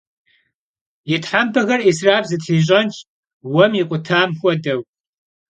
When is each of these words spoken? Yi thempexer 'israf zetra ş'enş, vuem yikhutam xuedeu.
Yi 1.09 1.17
thempexer 1.27 1.79
'israf 1.83 2.23
zetra 2.31 2.57
ş'enş, 2.67 2.95
vuem 3.51 3.71
yikhutam 3.77 4.29
xuedeu. 4.39 4.79